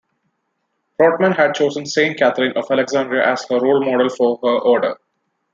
Protmann 0.99 1.37
had 1.37 1.53
chosen 1.53 1.85
Saint 1.85 2.17
Catherine 2.17 2.57
of 2.57 2.71
Alexandria 2.71 3.23
as 3.23 3.45
her 3.51 3.59
role 3.59 3.85
model 3.85 4.09
for 4.09 4.39
her 4.43 4.57
order. 4.59 4.97